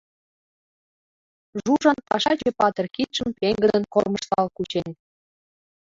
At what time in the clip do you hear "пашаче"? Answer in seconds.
2.07-2.49